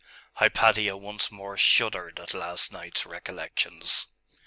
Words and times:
Hypatia 0.37 0.97
once 0.97 1.29
more 1.29 1.55
shuddered 1.55 2.19
at 2.19 2.33
last 2.33 2.71
night's 2.71 3.05
recollections. 3.05 4.07